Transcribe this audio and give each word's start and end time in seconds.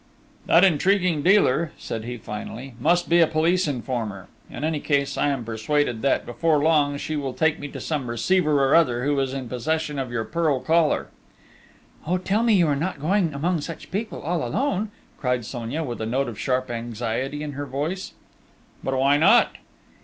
"That 0.47 0.63
intriguing 0.63 1.21
dealer," 1.21 1.73
said 1.77 2.05
he 2.05 2.17
finally, 2.17 2.73
"must 2.79 3.07
be 3.07 3.19
a 3.19 3.27
police 3.27 3.67
informer.... 3.67 4.29
In 4.49 4.63
any 4.63 4.79
case, 4.79 5.15
I 5.15 5.27
am 5.29 5.45
persuaded 5.45 6.01
that, 6.01 6.25
before 6.25 6.57
long, 6.57 6.97
she 6.97 7.15
will 7.15 7.35
take 7.35 7.59
me 7.59 7.67
to 7.67 7.79
some 7.79 8.09
receiver 8.09 8.65
or 8.65 8.73
other 8.73 9.03
who 9.05 9.19
is 9.19 9.31
in 9.31 9.47
possession 9.47 9.99
of 9.99 10.09
your 10.09 10.23
pearl 10.23 10.59
collar." 10.59 11.09
"Oh, 12.07 12.17
tell 12.17 12.41
me 12.41 12.53
you 12.55 12.65
are 12.65 12.75
not 12.75 12.99
going 12.99 13.31
among 13.35 13.61
such 13.61 13.91
people, 13.91 14.19
all 14.23 14.43
alone?" 14.43 14.89
cried 15.19 15.45
Sonia, 15.45 15.83
with 15.83 16.01
a 16.01 16.07
note 16.07 16.27
of 16.27 16.39
sharp 16.39 16.71
anxiety 16.71 17.43
in 17.43 17.51
her 17.51 17.67
voice. 17.67 18.13
"But, 18.83 18.97
why 18.97 19.17
not?" 19.17 19.51